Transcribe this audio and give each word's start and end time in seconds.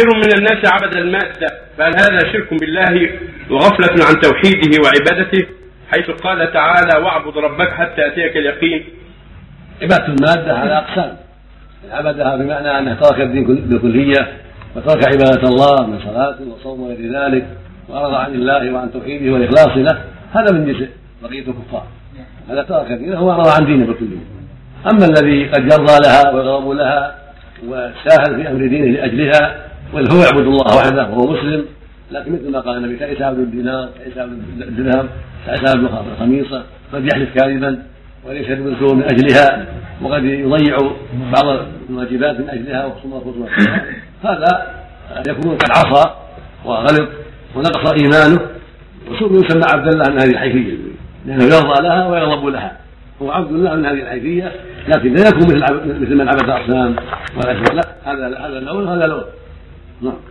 كثير 0.00 0.16
من 0.16 0.38
الناس 0.38 0.72
عبد 0.72 0.96
المادة 0.96 1.48
فهل 1.78 1.92
هذا 1.96 2.32
شرك 2.32 2.60
بالله 2.60 3.10
وغفلة 3.50 4.04
عن 4.08 4.20
توحيده 4.20 4.78
وعبادته؟ 4.84 5.46
حيث 5.90 6.10
قال 6.10 6.52
تعالى 6.52 7.04
واعبد 7.04 7.38
ربك 7.38 7.70
حتى 7.70 8.00
يأتيك 8.00 8.36
اليقين. 8.36 8.84
عبادة 9.82 10.06
المادة 10.06 10.58
على 10.58 10.78
أقسام. 10.78 11.16
عبدها 11.90 12.36
بمعنى 12.36 12.78
أنه 12.78 12.94
ترك 12.94 13.20
الدين 13.20 13.44
بالكلية 13.44 14.28
وترك 14.76 15.04
عبادة 15.04 15.48
الله 15.48 15.86
من 15.86 16.00
صلاة 16.00 16.36
وصوم 16.48 16.80
وغير 16.80 17.12
ذلك 17.12 17.46
وأعرض 17.88 18.14
عن 18.14 18.34
الله 18.34 18.72
وعن 18.72 18.92
توحيده 18.92 19.32
والإخلاص 19.32 19.76
له. 19.76 20.04
هذا 20.32 20.52
من 20.52 20.66
جنس 20.66 20.88
بقية 21.22 21.40
الكفار. 21.40 21.86
هذا 22.50 22.62
ترك 22.62 22.92
دينه 22.92 23.22
وأعرض 23.22 23.48
عن 23.48 23.66
دينه 23.66 23.86
بالكلية 23.86 24.40
أما 24.92 25.04
الذي 25.04 25.48
قد 25.48 25.62
يرضى 25.62 25.96
لها 26.04 26.34
ويغضب 26.34 26.70
لها 26.70 27.14
وساهل 27.66 28.42
في 28.42 28.48
أمر 28.48 28.66
دينه 28.66 28.86
لأجلها 28.86 29.69
هو 29.94 30.22
يعبد 30.22 30.46
الله 30.46 30.76
وحده 30.76 31.10
وهو 31.10 31.32
مسلم 31.32 31.64
لكن 32.10 32.32
مثل 32.32 32.50
ما 32.50 32.60
قال 32.60 32.76
النبي 32.76 32.96
كعيسى 32.96 33.30
بن 33.30 33.42
الدينار 33.42 33.88
كعيسى 33.98 34.26
بن 34.26 34.62
الدرهم 34.62 35.08
كعيسى 35.46 35.78
بن 35.78 35.88
الخميصة 36.12 36.64
قد 36.92 37.04
يحلف 37.12 37.34
كاذبا 37.34 37.82
وليس 38.26 38.46
بالسوء 38.46 38.94
من 38.94 39.02
أجلها 39.02 39.66
وقد 40.02 40.24
يضيع 40.24 40.76
بعض 41.32 41.66
الواجبات 41.90 42.40
من 42.40 42.50
أجلها 42.50 42.84
وخصومها 42.84 43.20
خصومها 43.20 43.48
هذا 44.24 44.70
يكون 45.28 45.56
قد 45.56 45.70
عصى 45.70 46.10
وغلط 46.64 47.08
ونقص 47.56 47.92
إيمانه. 47.92 48.40
ويسمى 49.10 49.62
عبد 49.74 49.88
الله 49.92 50.10
من 50.10 50.20
هذه 50.22 50.30
الحيثية 50.30 50.76
لأنه 51.26 51.44
يرضى 51.44 51.82
لها 51.82 52.08
ويغضب 52.08 52.46
لها. 52.46 52.76
هو 53.22 53.30
عبد 53.30 53.52
الله 53.52 53.74
من 53.74 53.86
هذه 53.86 54.02
الحيثية 54.02 54.52
لكن 54.88 55.14
لا 55.14 55.28
يكون 55.28 55.42
مثل 55.42 55.60
مثل 56.00 56.14
من 56.14 56.28
عبد 56.28 56.44
الاصنام 56.44 56.96
ولا 57.36 57.52
لا 57.52 57.82
هذا 58.04 58.38
هذا 58.38 58.60
لون 58.60 58.88
هذا 58.88 59.06
لون 59.06 59.22
نعم. 60.02 60.22